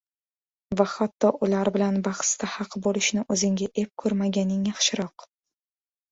va 0.79 0.85
hatto 0.91 1.29
ular 1.47 1.69
bilan 1.75 1.99
bahsda 2.07 2.49
haq 2.53 2.77
bo‘lishni 2.87 3.23
o‘zingga 3.35 3.67
ep 3.83 3.91
ko‘rmaganing 4.05 4.63
yaxshiroq. 4.71 5.27